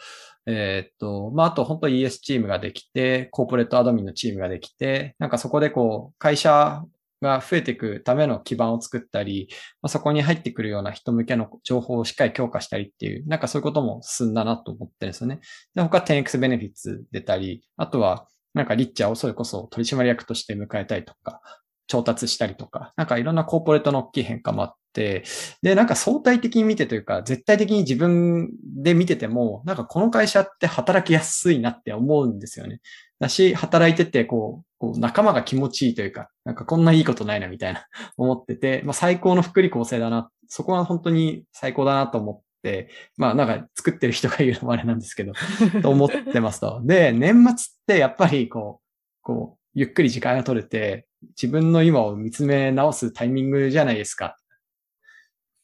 [0.46, 6.84] えっ、と、まあ、あと本当 ES チームができて、 corporate admin のチームができて、なんかそこでこう、会社
[7.20, 9.48] が増えていくための基盤を作ったり、
[9.82, 15.40] まあ、そこに入ってくるような人向けの情報をしっかり強化したりっていう、なんかそういうことも進んだなと思ってるんですよね。
[15.74, 21.42] で、他 10x ベネフィッツ出たり、あとは、なんかリッチャーをそれこそ取締役として迎えたりとか、
[21.86, 25.24] 調達したりとか、なんかいろんなコーポレートの大きい変化もあって、
[25.62, 32.80] で、なんか相対的に見てというか、絶対的に自分で見てても、なんかこの会社って働きやすいなって思うんですよね。
[33.18, 40.30] だし、働いてて、こう、こう仲間が気持ちいいというか、なんかこんないいことないなみたいな 思ってて、まあ最高の福利厚生だな。
[40.48, 45.32] そこは本当に最高だなと思って、まあなんか作ってる人が言うのもあれなんですけど、
[45.82, 46.80] と思ってますと。
[46.84, 47.56] で、年末っ
[47.86, 54.36] てやっぱりこう、こう、ゆっくり時間が取れて、自分の今を見つめ直すタイミングじゃないですか。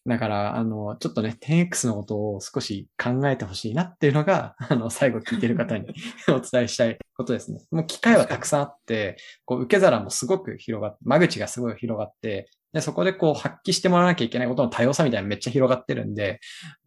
[0.04, 5.86] だから、あの、ちょっとね、10X のことを少し考えてほしいなっていうのが、 あの、最後聞いてる方に
[6.28, 7.60] お伝えしたいことですね。
[7.70, 16.40] もう機会はたくさんあって、こう、受け皿もすごく広がって、間口がすごい広がって、で、そこでこう、発揮してもらわなきゃいけないことの多様さみたいなのめっちゃ広がってるんで、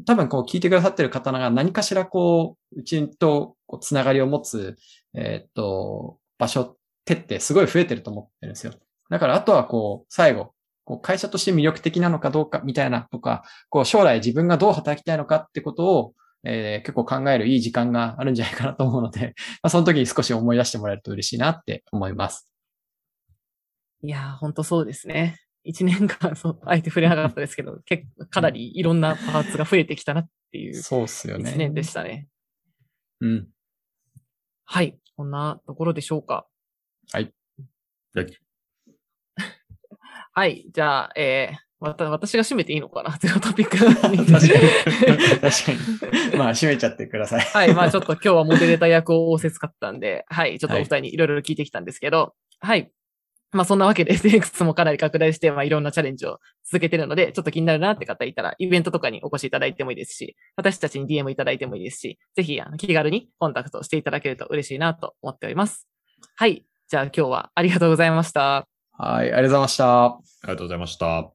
[0.06, 4.76] 多分こう、聞いてくださってる方が何かしらこう、うちとこうつながりを持つ、
[5.14, 6.76] えー、っと、場所
[7.06, 8.74] 手ってすごい増えてると思ってるんですよ。
[9.10, 10.54] だからあとはこう、最後、
[10.84, 19.34] こう会社として魅力的なのかどうかみたいなとか、こう将来自分がどう働きたいのかってことを、えー、結構考えるいい時間があるんじゃないかなと思うので、
[19.64, 22.52] まあ、その時に少し思い出してもらえると嬉しいなって思います。
[24.04, 25.40] いやー、ほんとそうですね。
[25.64, 30.76] 一年間、そう、あえて触れなかったですけど、 結構かなりいろんなパーツが増えてきたなっていう。
[30.76, 31.50] そうっすよね。
[31.50, 32.28] 一年でしたね。
[33.22, 33.48] うん。
[34.66, 35.00] はい。
[35.18, 36.48] こんなところでしょうか。
[37.12, 37.34] はい。
[40.34, 40.66] はい。
[40.74, 43.18] じゃあ、えー、また私が締めていいのかな？
[43.18, 44.26] ゼ ロトピックに。
[44.26, 45.40] 確かに。
[45.40, 45.72] 確か
[46.32, 46.38] に。
[46.38, 47.42] まあ、閉めちゃってください。
[47.42, 47.74] はい。
[47.74, 50.60] まあちょっと今日はモデレーター役を仰せつかったんで、はい。
[50.60, 52.92] ちょっとお二人にいろいろ聞いてきたんですけど、はい。
[53.52, 65.88] まあそんなわけで SX もかなり拡大して、まあいろんなチャレンジを続けてるので、ちょっと気になるなって方いたら、イベントとかにお越しいただいてもいいですし、私たちに DM いただいてもいいですし、ぜひあの気軽にコンタクトしていただけると嬉しいなと思っております。
[66.36, 66.66] はい。
[66.88, 68.68] じゃあ今日はありがとうございました。
[68.92, 70.06] はい、ありがとうございました。
[70.06, 71.35] ありがとうございました。